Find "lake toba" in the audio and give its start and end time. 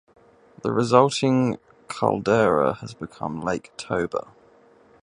3.39-4.29